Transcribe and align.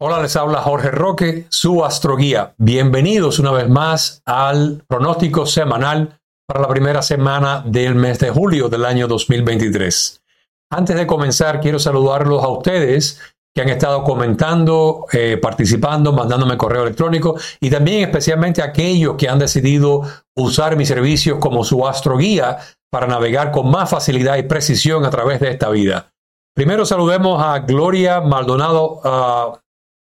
Hola, 0.00 0.22
les 0.22 0.36
habla 0.36 0.62
Jorge 0.62 0.92
Roque, 0.92 1.46
su 1.48 1.84
astroguía. 1.84 2.54
Bienvenidos 2.56 3.40
una 3.40 3.50
vez 3.50 3.68
más 3.68 4.22
al 4.26 4.84
pronóstico 4.86 5.44
semanal 5.44 6.20
para 6.46 6.60
la 6.60 6.68
primera 6.68 7.02
semana 7.02 7.64
del 7.66 7.96
mes 7.96 8.20
de 8.20 8.30
julio 8.30 8.68
del 8.68 8.84
año 8.84 9.08
2023. 9.08 10.22
Antes 10.70 10.94
de 10.94 11.04
comenzar, 11.04 11.60
quiero 11.60 11.80
saludarlos 11.80 12.44
a 12.44 12.48
ustedes 12.48 13.20
que 13.52 13.62
han 13.62 13.70
estado 13.70 14.04
comentando, 14.04 15.06
eh, 15.12 15.36
participando, 15.36 16.12
mandándome 16.12 16.56
correo 16.56 16.84
electrónico 16.84 17.34
y 17.58 17.68
también 17.68 18.02
especialmente 18.02 18.62
a 18.62 18.66
aquellos 18.66 19.16
que 19.16 19.28
han 19.28 19.40
decidido 19.40 20.02
usar 20.36 20.76
mis 20.76 20.86
servicios 20.86 21.40
como 21.40 21.64
su 21.64 21.88
astroguía 21.88 22.58
para 22.88 23.08
navegar 23.08 23.50
con 23.50 23.68
más 23.68 23.90
facilidad 23.90 24.36
y 24.36 24.44
precisión 24.44 25.04
a 25.04 25.10
través 25.10 25.40
de 25.40 25.50
esta 25.50 25.70
vida. 25.70 26.12
Primero 26.54 26.86
saludemos 26.86 27.42
a 27.42 27.58
Gloria 27.58 28.20
Maldonado, 28.20 29.00
uh, 29.04 29.58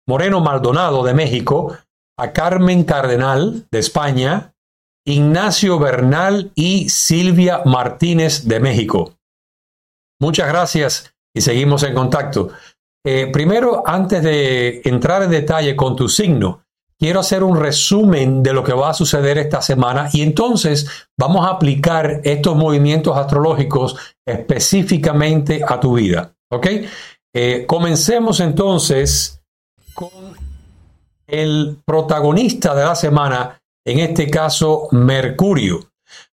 Moreno 0.06 0.40
Maldonado 0.40 1.02
de 1.02 1.14
México, 1.14 1.76
a 2.18 2.32
Carmen 2.32 2.84
Cardenal 2.84 3.66
de 3.70 3.78
España, 3.78 4.54
Ignacio 5.06 5.78
Bernal 5.78 6.52
y 6.54 6.88
Silvia 6.88 7.62
Martínez 7.64 8.46
de 8.46 8.60
México. 8.60 9.14
Muchas 10.20 10.48
gracias 10.48 11.14
y 11.34 11.40
seguimos 11.40 11.82
en 11.82 11.94
contacto. 11.94 12.50
Eh, 13.06 13.28
primero, 13.32 13.82
antes 13.86 14.22
de 14.22 14.80
entrar 14.84 15.22
en 15.22 15.30
detalle 15.30 15.76
con 15.76 15.94
tu 15.94 16.08
signo, 16.08 16.64
quiero 16.98 17.20
hacer 17.20 17.42
un 17.42 17.60
resumen 17.60 18.42
de 18.42 18.54
lo 18.54 18.64
que 18.64 18.72
va 18.72 18.90
a 18.90 18.94
suceder 18.94 19.36
esta 19.36 19.60
semana 19.60 20.08
y 20.12 20.22
entonces 20.22 21.08
vamos 21.18 21.46
a 21.46 21.50
aplicar 21.50 22.20
estos 22.24 22.56
movimientos 22.56 23.16
astrológicos 23.16 23.96
específicamente 24.26 25.62
a 25.66 25.78
tu 25.80 25.94
vida. 25.94 26.34
¿Ok? 26.50 26.66
Eh, 27.34 27.64
comencemos 27.66 28.40
entonces 28.40 29.43
con 29.94 30.10
el 31.26 31.78
protagonista 31.84 32.74
de 32.74 32.84
la 32.84 32.94
semana, 32.94 33.60
en 33.86 34.00
este 34.00 34.28
caso 34.28 34.88
Mercurio. 34.90 35.90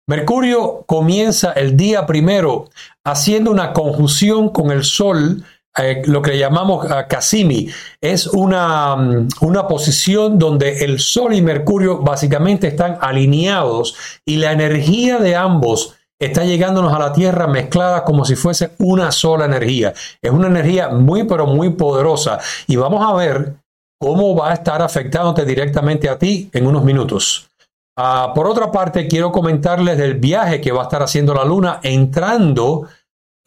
Mercurio 0.07 0.83
comienza 0.87 1.53
el 1.53 1.77
día 1.77 2.07
primero 2.07 2.69
haciendo 3.05 3.51
una 3.51 3.73
conjunción 3.73 4.49
con 4.49 4.73
el 4.73 4.83
Sol, 4.83 5.45
eh, 5.79 6.03
lo 6.07 6.21
que 6.21 6.37
llamamos 6.37 6.85
uh, 6.85 7.07
Cassimi. 7.09 7.69
Es 8.01 8.27
una, 8.27 8.97
mm, 8.97 9.29
una 9.43 9.69
posición 9.69 10.37
donde 10.39 10.85
el 10.85 10.99
Sol 10.99 11.33
y 11.33 11.43
Mercurio 11.43 11.99
básicamente 11.99 12.67
están 12.67 12.99
alineados 13.01 13.95
y 14.25 14.39
la 14.39 14.51
energía 14.51 15.19
de 15.19 15.37
ambos 15.37 15.95
está 16.21 16.45
llegándonos 16.45 16.93
a 16.93 16.99
la 16.99 17.13
Tierra 17.13 17.47
mezclada 17.47 18.05
como 18.05 18.25
si 18.25 18.37
fuese 18.37 18.73
una 18.79 19.11
sola 19.11 19.47
energía. 19.47 19.95
Es 20.21 20.31
una 20.31 20.49
energía 20.49 20.91
muy, 20.91 21.25
pero 21.25 21.47
muy 21.47 21.71
poderosa. 21.71 22.39
Y 22.67 22.77
vamos 22.77 23.05
a 23.05 23.15
ver 23.15 23.55
cómo 23.99 24.37
va 24.37 24.51
a 24.51 24.55
estar 24.55 24.83
afectándote 24.83 25.45
directamente 25.45 26.09
a 26.09 26.19
ti 26.19 26.51
en 26.53 26.67
unos 26.67 26.85
minutos. 26.85 27.49
Ah, 27.97 28.33
por 28.35 28.47
otra 28.47 28.71
parte, 28.71 29.09
quiero 29.09 29.33
comentarles 29.33 29.99
del 29.99 30.15
viaje 30.15 30.61
que 30.61 30.73
va 30.73 30.83
a 30.83 30.85
estar 30.85 31.03
haciendo 31.03 31.35
la 31.35 31.45
Luna 31.45 31.81
entrando 31.83 32.87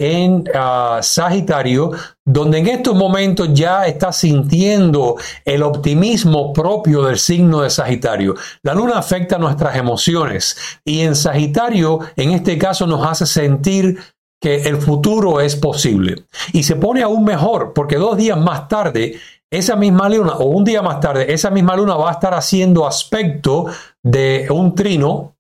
en 0.04 0.44
ah, 0.54 1.00
Sagitario, 1.02 1.92
donde 2.26 2.58
en 2.58 2.68
estos 2.68 2.94
momentos 2.94 3.50
ya 3.54 3.88
está 3.88 4.12
sintiendo 4.12 5.16
el 5.46 5.64
optimismo 5.64 6.52
propio 6.52 7.04
del 7.04 7.18
signo 7.18 7.62
de 7.62 7.70
Sagitario. 7.70 8.36
La 8.64 8.74
luna 8.74 8.98
afecta 8.98 9.38
nuestras 9.38 9.78
emociones 9.78 10.58
y 10.84 11.02
en 11.02 11.16
Sagitario, 11.16 12.02
en 12.18 12.32
este 12.32 12.58
caso, 12.58 12.86
nos 12.86 13.06
hace 13.06 13.26
sentir 13.26 13.98
que 14.42 14.64
el 14.64 14.76
futuro 14.76 15.40
es 15.40 15.56
posible. 15.56 16.26
Y 16.52 16.64
se 16.64 16.76
pone 16.76 17.02
aún 17.02 17.24
mejor 17.24 17.72
porque 17.74 17.96
dos 17.96 18.18
días 18.18 18.38
más 18.38 18.68
tarde, 18.68 19.18
esa 19.50 19.78
misma 19.78 20.10
luna, 20.10 20.34
o 20.34 20.48
un 20.48 20.66
día 20.66 20.82
más 20.82 21.00
tarde, 21.00 21.32
esa 21.34 21.50
misma 21.50 21.78
luna 21.78 21.96
va 21.96 22.10
a 22.10 22.14
estar 22.14 22.34
haciendo 22.34 22.86
aspecto 22.86 23.68
de 24.04 24.48
un 24.50 24.76
trino 24.76 25.38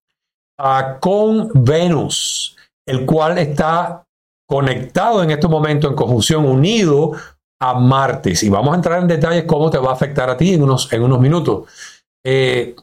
ah, 0.57 0.99
con 1.01 1.49
Venus, 1.53 2.55
el 2.87 3.05
cual 3.05 3.39
está 3.39 4.05
conectado 4.47 5.23
en 5.23 5.31
este 5.31 5.47
momento 5.47 5.87
en 5.87 5.95
conjunción 5.95 6.45
unido 6.45 7.11
a 7.59 7.73
Martes. 7.79 8.43
Y 8.43 8.49
vamos 8.49 8.73
a 8.73 8.75
entrar 8.75 9.01
en 9.01 9.07
detalles 9.07 9.45
cómo 9.45 9.69
te 9.69 9.77
va 9.77 9.91
a 9.91 9.93
afectar 9.93 10.29
a 10.29 10.37
ti 10.37 10.53
en 10.53 10.63
unos, 10.63 10.91
en 10.91 11.03
unos 11.03 11.19
minutos. 11.19 11.69
Eh, 12.25 12.75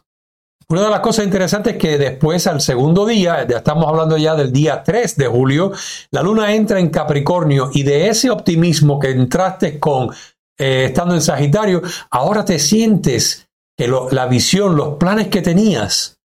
una 0.69 0.83
de 0.83 0.91
las 0.91 1.01
cosas 1.01 1.25
interesantes 1.25 1.75
es 1.75 1.79
que 1.81 1.99
después, 1.99 2.47
al 2.47 2.61
segundo 2.61 3.05
día, 3.05 3.45
ya 3.47 3.57
estamos 3.57 3.89
hablando 3.89 4.17
ya 4.17 4.37
del 4.37 4.53
día 4.53 4.85
3 4.85 5.17
de 5.17 5.27
julio, 5.27 5.73
la 6.13 6.23
luna 6.23 6.55
entra 6.55 6.79
en 6.79 6.91
Capricornio 6.91 7.71
y 7.75 7.83
de 7.83 8.09
ese 8.09 8.31
optimismo 8.31 9.01
que 9.01 9.11
entraste 9.11 9.81
con 9.81 10.11
eh, 10.57 10.85
estando 10.85 11.15
en 11.15 11.23
Sagitario, 11.23 11.83
ahora 12.11 12.45
te 12.45 12.59
sientes 12.59 13.49
que 13.77 13.89
la 13.89 14.27
visión, 14.27 14.77
los 14.77 14.97
planes 14.97 15.29
que 15.29 15.43
tenías 15.43 16.21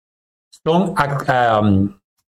son 0.64 0.94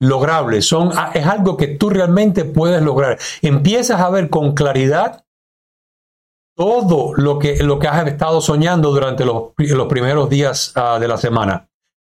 logrables, 0.04 0.66
son, 0.66 0.90
ah, 0.96 1.10
es 1.14 1.26
algo 1.26 1.56
que 1.56 1.68
tú 1.68 1.90
realmente 1.90 2.44
puedes 2.44 2.82
lograr. 2.82 3.18
Empiezas 3.42 4.00
a 4.00 4.10
ver 4.10 4.30
con 4.30 4.54
claridad 4.54 5.24
todo 6.56 7.12
lo 7.14 7.38
que, 7.38 7.62
lo 7.62 7.78
que 7.78 7.88
has 7.88 8.06
estado 8.06 8.40
soñando 8.40 8.90
durante 8.90 9.24
los, 9.24 9.52
los 9.58 9.86
primeros 9.88 10.30
días 10.30 10.72
uh, 10.76 11.00
de 11.00 11.08
la 11.08 11.16
semana. 11.16 11.68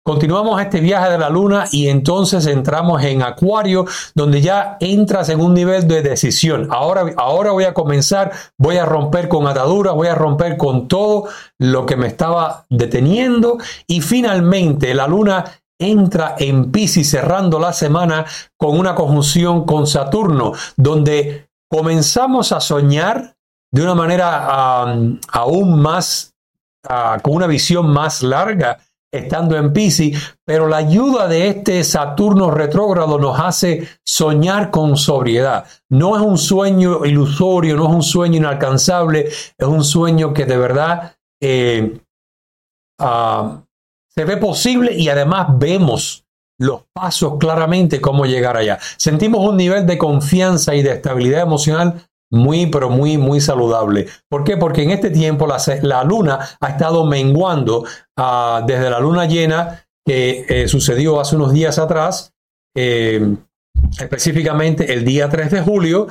Continuamos 0.08 0.62
este 0.62 0.82
viaje 0.82 1.10
de 1.10 1.18
la 1.18 1.32
luna 1.32 1.66
y 1.72 1.88
entonces 1.88 2.46
entramos 2.46 3.04
en 3.04 3.24
Acuario, 3.24 3.86
donde 4.14 4.40
ya 4.40 4.78
entras 4.80 5.30
en 5.30 5.40
un 5.40 5.56
nivel 5.56 5.88
de 5.88 6.04
decisión. 6.04 6.68
Ahora, 6.70 7.12
ahora 7.18 7.54
voy 7.54 7.64
a 7.64 7.74
comenzar, 7.74 8.32
voy 8.56 8.78
a 8.78 8.86
romper 8.86 9.28
con 9.28 9.48
ataduras, 9.48 9.96
voy 9.96 10.08
a 10.08 10.14
romper 10.14 10.58
con 10.58 10.88
todo 10.88 11.28
lo 11.58 11.88
que 11.88 11.96
me 11.96 12.06
estaba 12.06 12.66
deteniendo 12.70 13.58
y 13.88 14.02
finalmente 14.02 14.94
la 14.94 15.08
luna 15.08 15.46
entra 15.80 16.36
en 16.38 16.72
Pisces 16.72 17.10
cerrando 17.10 17.60
la 17.60 17.74
semana 17.74 18.26
con 18.58 18.78
una 18.78 18.96
conjunción 18.96 19.66
con 19.66 19.88
Saturno, 19.88 20.54
donde 20.78 21.50
comenzamos 21.70 22.52
a 22.52 22.62
soñar 22.62 23.36
de 23.72 23.82
una 23.82 23.96
manera 23.96 24.84
aún 25.32 25.82
más, 25.82 26.34
ah, 26.88 27.18
con 27.22 27.36
una 27.36 27.48
visión 27.48 27.90
más 27.90 28.24
larga 28.24 28.78
estando 29.12 29.58
en 29.58 29.74
Pisces, 29.74 30.38
pero 30.46 30.68
la 30.68 30.78
ayuda 30.78 31.28
de 31.28 31.48
este 31.48 31.84
Saturno 31.84 32.52
retrógrado 32.52 33.18
nos 33.18 33.40
hace 33.40 33.88
soñar 34.04 34.72
con 34.72 34.98
sobriedad. 34.98 35.66
No 35.90 36.16
es 36.16 36.22
un 36.22 36.38
sueño 36.38 37.06
ilusorio, 37.06 37.76
no 37.76 37.88
es 37.88 37.96
un 37.96 38.04
sueño 38.04 38.38
inalcanzable, 38.38 39.28
es 39.28 39.68
un 39.68 39.84
sueño 39.84 40.34
que 40.34 40.46
de 40.46 40.58
verdad 40.58 41.16
eh, 41.42 42.00
ah, 43.00 43.65
se 44.18 44.26
ve 44.26 44.38
posible 44.38 44.94
y 44.94 45.10
además 45.10 45.48
vemos 45.58 46.26
los 46.58 46.84
pasos 46.94 47.34
claramente 47.38 48.00
cómo 48.00 48.26
llegar 48.26 48.56
allá. 48.56 48.80
Sentimos 48.98 49.48
un 49.48 49.58
nivel 49.58 49.86
de 49.86 49.98
confianza 49.98 50.74
y 50.74 50.82
de 50.84 50.92
estabilidad 50.92 51.42
emocional 51.42 52.06
muy, 52.32 52.68
pero 52.68 52.90
muy, 52.90 53.18
muy 53.18 53.42
saludable. 53.42 54.08
¿Por 54.30 54.44
qué? 54.44 54.58
Porque 54.58 54.84
en 54.84 54.92
este 54.92 55.10
tiempo 55.10 55.48
la, 55.48 56.04
luna 56.04 56.40
ha 56.60 56.68
estado 56.70 57.06
menguando 57.06 57.86
ah, 58.18 58.64
desde 58.66 58.90
la 58.90 59.00
luna 59.00 59.26
llena 59.26 59.86
que 60.06 60.46
eh, 60.48 60.68
sucedió 60.68 61.20
hace 61.20 61.36
unos 61.36 61.52
días 61.52 61.78
atrás, 61.78 62.34
eh, 62.76 63.36
específicamente 64.00 64.94
el 64.94 65.04
día 65.04 65.30
3 65.30 65.52
de 65.52 65.62
julio, 65.62 66.08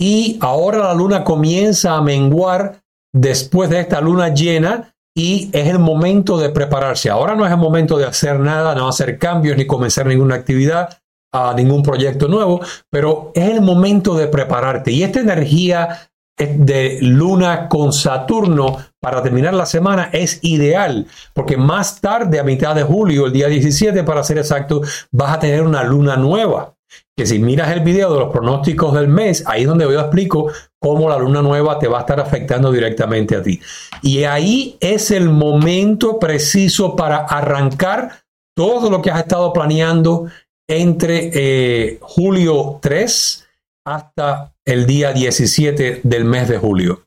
y 0.00 0.38
ahora 0.40 0.78
la 0.78 0.94
luna 0.94 1.22
comienza 1.22 1.96
a 1.96 2.02
menguar 2.02 2.82
después 3.12 3.68
de 3.68 3.80
esta 3.80 4.00
luna 4.00 4.28
llena 4.30 4.91
y 5.14 5.50
es 5.52 5.68
el 5.68 5.78
momento 5.78 6.38
de 6.38 6.50
prepararse. 6.50 7.10
Ahora 7.10 7.34
no 7.34 7.44
es 7.44 7.52
el 7.52 7.58
momento 7.58 7.98
de 7.98 8.06
hacer 8.06 8.40
nada, 8.40 8.74
no 8.74 8.88
hacer 8.88 9.18
cambios 9.18 9.56
ni 9.56 9.66
comenzar 9.66 10.06
ninguna 10.06 10.34
actividad, 10.34 10.98
a 11.34 11.54
ningún 11.54 11.82
proyecto 11.82 12.28
nuevo, 12.28 12.60
pero 12.90 13.32
es 13.34 13.50
el 13.50 13.62
momento 13.62 14.14
de 14.14 14.28
prepararte. 14.28 14.92
Y 14.92 15.02
esta 15.02 15.20
energía 15.20 16.10
de 16.36 16.98
luna 17.00 17.68
con 17.68 17.92
Saturno 17.92 18.78
para 19.00 19.22
terminar 19.22 19.54
la 19.54 19.66
semana 19.66 20.10
es 20.12 20.38
ideal, 20.42 21.06
porque 21.34 21.56
más 21.56 22.00
tarde, 22.00 22.40
a 22.40 22.44
mitad 22.44 22.74
de 22.74 22.82
julio, 22.82 23.26
el 23.26 23.32
día 23.32 23.48
17 23.48 24.02
para 24.04 24.24
ser 24.24 24.38
exacto, 24.38 24.82
vas 25.10 25.34
a 25.34 25.38
tener 25.38 25.62
una 25.62 25.82
luna 25.82 26.16
nueva 26.16 26.74
que 27.16 27.26
si 27.26 27.38
miras 27.38 27.70
el 27.70 27.80
video 27.80 28.12
de 28.12 28.20
los 28.20 28.32
pronósticos 28.32 28.94
del 28.94 29.08
mes, 29.08 29.44
ahí 29.46 29.62
es 29.62 29.68
donde 29.68 29.84
yo 29.84 30.00
explico 30.00 30.50
cómo 30.82 31.08
la 31.08 31.16
luna 31.16 31.40
nueva 31.40 31.78
te 31.78 31.88
va 31.88 31.98
a 31.98 32.00
estar 32.00 32.20
afectando 32.20 32.72
directamente 32.72 33.36
a 33.36 33.42
ti. 33.42 33.60
Y 34.02 34.24
ahí 34.24 34.76
es 34.80 35.10
el 35.10 35.30
momento 35.30 36.18
preciso 36.18 36.96
para 36.96 37.18
arrancar 37.18 38.24
todo 38.54 38.90
lo 38.90 39.00
que 39.00 39.10
has 39.10 39.20
estado 39.20 39.52
planeando 39.52 40.26
entre 40.68 41.30
eh, 41.32 41.98
julio 42.02 42.78
3 42.82 43.48
hasta 43.86 44.52
el 44.64 44.86
día 44.86 45.12
17 45.12 46.00
del 46.02 46.24
mes 46.24 46.48
de 46.48 46.58
julio. 46.58 47.06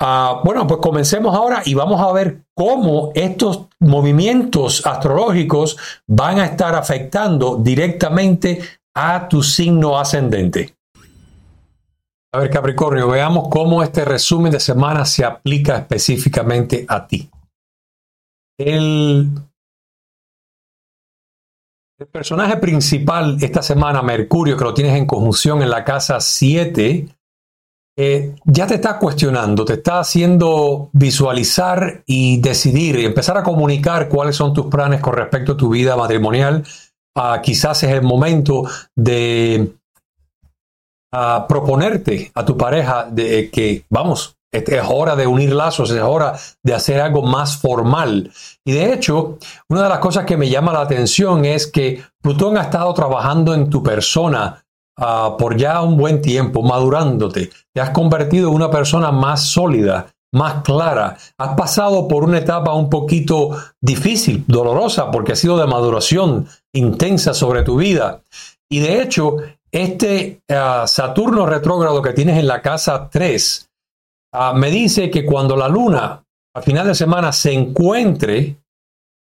Ah, 0.00 0.40
bueno, 0.44 0.66
pues 0.66 0.80
comencemos 0.80 1.34
ahora 1.34 1.62
y 1.64 1.74
vamos 1.74 2.00
a 2.00 2.12
ver 2.12 2.42
cómo 2.54 3.12
estos 3.14 3.68
movimientos 3.78 4.84
astrológicos 4.84 5.78
van 6.08 6.40
a 6.40 6.46
estar 6.46 6.74
afectando 6.74 7.56
directamente 7.56 8.60
a 8.94 9.28
tu 9.28 9.42
signo 9.42 9.98
ascendente. 9.98 10.74
A 12.34 12.38
ver, 12.38 12.50
Capricornio, 12.50 13.08
veamos 13.08 13.48
cómo 13.50 13.82
este 13.82 14.06
resumen 14.06 14.50
de 14.50 14.60
semana 14.60 15.04
se 15.04 15.22
aplica 15.22 15.76
específicamente 15.76 16.86
a 16.88 17.06
ti. 17.06 17.30
El, 18.58 19.28
personaje 22.10 22.56
principal 22.56 23.36
esta 23.40 23.62
semana, 23.62 24.00
Mercurio, 24.02 24.56
que 24.56 24.64
lo 24.64 24.72
tienes 24.72 24.96
en 24.96 25.06
conjunción 25.06 25.62
en 25.62 25.68
la 25.68 25.84
casa 25.84 26.20
7, 26.20 27.06
eh, 27.98 28.34
ya 28.46 28.66
te 28.66 28.74
está 28.76 28.98
cuestionando, 28.98 29.66
te 29.66 29.74
está 29.74 30.00
haciendo 30.00 30.88
visualizar 30.94 32.02
y 32.06 32.40
decidir 32.40 32.98
y 32.98 33.04
empezar 33.04 33.36
a 33.36 33.42
comunicar 33.42 34.08
cuáles 34.08 34.36
son 34.36 34.54
tus 34.54 34.66
planes 34.66 35.02
con 35.02 35.14
respecto 35.14 35.52
a 35.52 35.56
tu 35.58 35.68
vida 35.68 35.96
matrimonial. 35.96 36.64
Ah, 37.14 37.40
quizás 37.42 37.82
es 37.82 37.90
el 37.90 38.02
momento 38.02 38.64
de 38.96 39.74
ah, 41.12 41.46
proponerte 41.48 42.30
a 42.34 42.44
tu 42.44 42.56
pareja 42.56 43.06
de 43.10 43.50
que, 43.50 43.84
vamos, 43.90 44.36
es 44.50 44.64
hora 44.86 45.16
de 45.16 45.26
unir 45.26 45.52
lazos, 45.52 45.90
es 45.90 46.02
hora 46.02 46.38
de 46.62 46.74
hacer 46.74 47.00
algo 47.00 47.22
más 47.22 47.56
formal. 47.56 48.30
Y 48.64 48.72
de 48.72 48.92
hecho, 48.92 49.38
una 49.68 49.84
de 49.84 49.88
las 49.88 49.98
cosas 49.98 50.26
que 50.26 50.36
me 50.36 50.50
llama 50.50 50.72
la 50.72 50.82
atención 50.82 51.44
es 51.44 51.66
que 51.66 52.02
Plutón 52.20 52.58
ha 52.58 52.62
estado 52.62 52.92
trabajando 52.92 53.54
en 53.54 53.70
tu 53.70 53.82
persona 53.82 54.62
Ah, 54.96 55.36
por 55.38 55.56
ya 55.56 55.80
un 55.82 55.96
buen 55.96 56.20
tiempo, 56.20 56.62
madurándote, 56.62 57.50
te 57.72 57.80
has 57.80 57.90
convertido 57.90 58.48
en 58.48 58.54
una 58.54 58.70
persona 58.70 59.10
más 59.10 59.46
sólida, 59.46 60.06
más 60.34 60.62
clara. 60.62 61.16
Has 61.38 61.56
pasado 61.56 62.06
por 62.08 62.24
una 62.24 62.38
etapa 62.38 62.74
un 62.74 62.90
poquito 62.90 63.56
difícil, 63.80 64.44
dolorosa, 64.46 65.10
porque 65.10 65.32
ha 65.32 65.36
sido 65.36 65.56
de 65.56 65.66
maduración 65.66 66.46
intensa 66.74 67.32
sobre 67.32 67.62
tu 67.62 67.76
vida. 67.76 68.20
Y 68.70 68.80
de 68.80 69.02
hecho, 69.02 69.36
este 69.72 70.42
ah, 70.50 70.84
Saturno 70.86 71.46
retrógrado 71.46 72.02
que 72.02 72.12
tienes 72.12 72.38
en 72.38 72.46
la 72.46 72.60
casa 72.60 73.08
3 73.10 73.70
ah, 74.34 74.52
me 74.54 74.70
dice 74.70 75.10
que 75.10 75.24
cuando 75.24 75.56
la 75.56 75.68
luna 75.68 76.22
a 76.54 76.60
final 76.60 76.86
de 76.86 76.94
semana 76.94 77.32
se 77.32 77.52
encuentre 77.52 78.58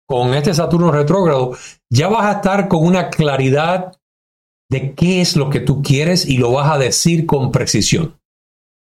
con 0.07 0.33
este 0.33 0.53
Saturno 0.53 0.92
retrógrado, 0.92 1.56
ya 1.89 2.09
vas 2.09 2.25
a 2.25 2.31
estar 2.33 2.68
con 2.68 2.86
una 2.86 3.09
claridad 3.09 3.98
de 4.69 4.94
qué 4.94 5.21
es 5.21 5.38
lo 5.38 5.50
que 5.50 5.62
tú 5.62 5.81
quieres 5.81 6.25
y 6.25 6.38
lo 6.38 6.51
vas 6.51 6.69
a 6.69 6.77
decir 6.77 7.25
con 7.25 7.51
precisión. 7.51 8.19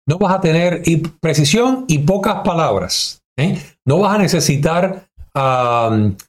No 0.09 0.19
vas 0.19 0.35
a 0.35 0.41
tener 0.41 0.83
precisión 1.21 1.85
y 1.87 1.99
pocas 1.99 2.41
palabras. 2.45 3.23
¿eh? 3.37 3.63
No 3.87 3.99
vas 3.99 4.17
a 4.17 4.19
necesitar 4.19 5.09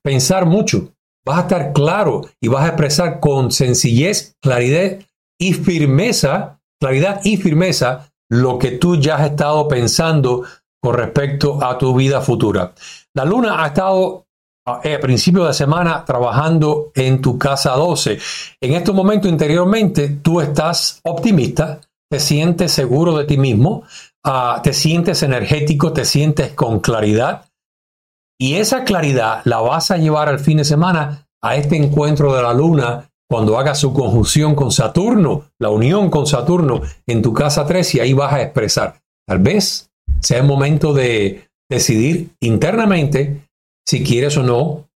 pensar 0.03 0.45
mucho. 0.45 0.93
Vas 1.25 1.39
a 1.39 1.41
estar 1.41 1.73
claro 1.73 2.21
y 2.39 2.47
vas 2.49 2.65
a 2.65 2.67
expresar 2.67 3.19
con 3.19 3.51
sencillez, 3.51 4.35
claridad 4.41 4.99
y 5.43 5.53
firmeza, 5.53 6.61
claridad 6.79 7.19
y 7.25 7.35
firmeza 7.35 8.09
lo 8.29 8.57
que 8.57 8.71
tú 8.71 8.95
ya 8.95 9.15
has 9.15 9.31
estado 9.31 9.67
pensando 9.67 10.43
con 10.81 10.95
respecto 10.95 11.61
a 11.63 11.77
tu 11.77 11.93
vida 11.93 12.21
futura. 12.21 12.73
La 13.13 13.25
luna 13.25 13.61
ha 13.61 13.67
estado 13.67 14.25
a 14.65 14.81
principio 15.01 15.43
de 15.43 15.53
semana 15.53 16.05
trabajando 16.05 16.91
en 16.95 17.21
tu 17.21 17.37
casa 17.37 17.73
12. 17.73 18.17
En 18.61 18.73
estos 18.73 18.95
momentos 18.95 19.29
interiormente 19.29 20.07
tú 20.21 20.39
estás 20.39 21.01
optimista, 21.03 21.81
te 22.09 22.19
sientes 22.19 22.71
seguro 22.71 23.17
de 23.17 23.25
ti 23.25 23.37
mismo, 23.37 23.83
ah, 24.23 24.61
te 24.63 24.71
sientes 24.71 25.23
energético, 25.23 25.91
te 25.91 26.05
sientes 26.05 26.53
con 26.53 26.79
claridad 26.79 27.45
y 28.39 28.55
esa 28.55 28.85
claridad 28.85 29.41
la 29.43 29.59
vas 29.59 29.91
a 29.91 29.97
llevar 29.97 30.29
al 30.29 30.39
fin 30.39 30.57
de 30.57 30.65
semana 30.65 31.27
a 31.41 31.57
este 31.57 31.75
encuentro 31.75 32.33
de 32.33 32.41
la 32.41 32.53
luna 32.53 33.09
cuando 33.33 33.57
haga 33.57 33.73
su 33.73 33.93
conjunción 33.93 34.53
con 34.53 34.71
Saturno, 34.71 35.45
la 35.57 35.71
unión 35.71 36.11
con 36.11 36.27
Saturno 36.27 36.83
en 37.07 37.23
tu 37.23 37.33
casa 37.33 37.65
3 37.65 37.95
y 37.95 37.99
ahí 37.99 38.13
vas 38.13 38.31
a 38.31 38.43
expresar. 38.43 39.01
Tal 39.27 39.39
vez 39.39 39.89
sea 40.19 40.37
el 40.37 40.43
momento 40.43 40.93
de 40.93 41.49
decidir 41.67 42.29
internamente 42.41 43.47
si 43.87 44.03
quieres 44.03 44.37
o 44.37 44.43
no 44.43 44.87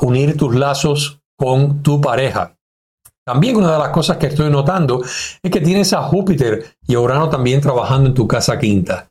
unir 0.00 0.38
tus 0.38 0.54
lazos 0.54 1.20
con 1.38 1.82
tu 1.82 2.00
pareja. 2.00 2.56
También 3.26 3.56
una 3.56 3.72
de 3.74 3.78
las 3.78 3.90
cosas 3.90 4.16
que 4.16 4.28
estoy 4.28 4.48
notando 4.48 5.02
es 5.42 5.50
que 5.50 5.60
tienes 5.60 5.92
a 5.92 6.02
Júpiter 6.04 6.78
y 6.86 6.94
a 6.94 7.00
Urano 7.00 7.28
también 7.28 7.60
trabajando 7.60 8.08
en 8.08 8.14
tu 8.14 8.26
casa 8.26 8.58
quinta. 8.58 9.10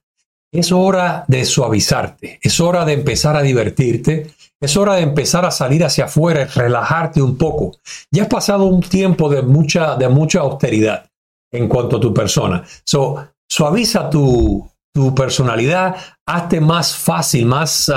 Es 0.52 0.72
hora 0.72 1.26
de 1.28 1.44
suavizarte, 1.44 2.40
es 2.42 2.60
hora 2.60 2.86
de 2.86 2.94
empezar 2.94 3.36
a 3.36 3.42
divertirte, 3.42 4.32
es 4.60 4.78
hora 4.78 4.96
de 4.96 5.02
empezar 5.02 5.46
a 5.46 5.52
salir 5.52 5.84
hacia 5.84 6.06
afuera 6.06 6.44
y 6.44 6.46
relajarte 6.46 7.22
un 7.22 7.38
poco. 7.38 7.78
Ya 8.12 8.24
has 8.24 8.30
pasado 8.30 8.66
un 8.66 8.82
tiempo 8.82 9.30
de 9.30 9.42
mucha, 9.42 9.96
de 9.96 10.08
mucha 10.08 10.40
austeridad 10.40 11.10
en 11.52 11.68
cuanto 11.68 11.98
a 11.98 12.00
tu 12.00 12.14
persona. 12.14 12.64
So, 12.86 13.28
suaviza 13.50 14.10
tu, 14.10 14.66
tu 14.94 15.14
personalidad, 15.14 15.96
hazte 16.26 16.62
más 16.62 16.96
fácil, 16.96 17.46
más 17.46 17.90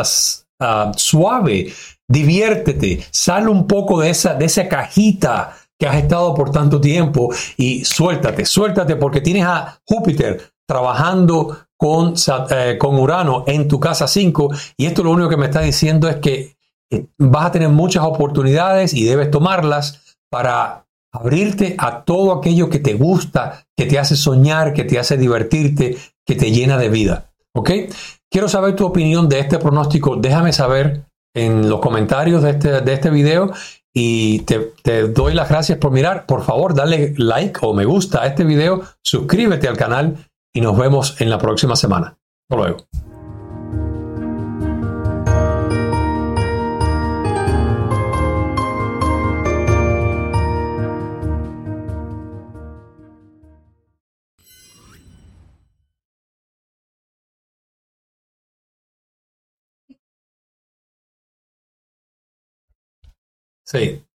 Ah, 0.60 0.90
suave, 0.96 1.72
diviértete, 2.08 3.06
sal 3.12 3.48
un 3.48 3.68
poco 3.68 4.00
de 4.00 4.10
esa, 4.10 4.34
de 4.34 4.46
esa 4.46 4.68
cajita 4.68 5.56
que 5.78 5.86
has 5.86 5.94
estado 5.94 6.34
por 6.34 6.50
tanto 6.50 6.80
tiempo 6.80 7.32
y 7.56 7.84
suéltate, 7.84 8.44
suéltate 8.44 8.96
porque 8.96 9.20
tienes 9.20 9.44
a 9.44 9.80
Júpiter 9.86 10.50
trabajando 10.68 11.56
con, 11.78 12.14
eh, 12.50 12.76
con 12.78 12.98
Urano 12.98 13.44
en 13.46 13.68
tu 13.68 13.80
casa 13.80 14.06
5 14.06 14.50
y 14.76 14.86
esto 14.86 15.02
lo 15.02 15.12
único 15.12 15.30
que 15.30 15.36
me 15.36 15.46
está 15.46 15.60
diciendo 15.60 16.08
es 16.08 16.16
que 16.16 16.56
eh, 16.90 17.06
vas 17.18 17.46
a 17.46 17.52
tener 17.52 17.70
muchas 17.70 18.04
oportunidades 18.04 18.92
y 18.92 19.04
debes 19.04 19.30
tomarlas 19.30 20.18
para 20.30 20.84
abrirte 21.12 21.74
a 21.78 22.04
todo 22.04 22.32
aquello 22.32 22.68
que 22.68 22.80
te 22.80 22.94
gusta, 22.94 23.66
que 23.76 23.86
te 23.86 23.98
hace 23.98 24.14
soñar, 24.14 24.74
que 24.74 24.84
te 24.84 24.98
hace 24.98 25.16
divertirte, 25.16 25.96
que 26.26 26.34
te 26.34 26.50
llena 26.50 26.76
de 26.76 26.90
vida. 26.90 27.32
¿Ok? 27.54 27.70
Quiero 28.30 28.48
saber 28.48 28.76
tu 28.76 28.84
opinión 28.84 29.28
de 29.28 29.38
este 29.38 29.58
pronóstico. 29.58 30.16
Déjame 30.16 30.52
saber 30.52 31.06
en 31.34 31.68
los 31.68 31.80
comentarios 31.80 32.42
de 32.42 32.50
este, 32.50 32.80
de 32.82 32.92
este 32.92 33.10
video 33.10 33.52
y 33.94 34.40
te, 34.40 34.74
te, 34.82 35.08
doy 35.08 35.32
las 35.32 35.48
gracias 35.48 35.78
por 35.78 35.92
mirar. 35.92 36.26
Por 36.26 36.44
favor, 36.44 36.74
dale 36.74 37.14
like 37.16 37.58
o 37.62 37.72
me 37.72 37.86
gusta 37.86 38.22
a 38.22 38.26
este 38.26 38.44
video, 38.44 38.82
suscríbete 39.02 39.66
al 39.66 39.76
canal 39.76 40.27
y 40.58 40.60
nos 40.60 40.76
vemos 40.76 41.20
en 41.20 41.30
la 41.30 41.38
próxima 41.38 41.76
semana. 41.76 42.18
Hasta 42.48 42.56
luego. 42.56 42.78
Sí. 63.62 64.07